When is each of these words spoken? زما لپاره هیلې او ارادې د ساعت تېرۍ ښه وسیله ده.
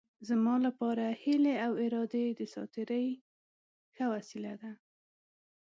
زما 0.29 0.55
لپاره 0.65 1.05
هیلې 1.23 1.53
او 1.65 1.73
ارادې 1.85 2.25
د 2.39 2.41
ساعت 2.53 2.69
تېرۍ 2.75 3.07
ښه 3.95 4.05
وسیله 4.13 4.53
ده. 4.61 4.71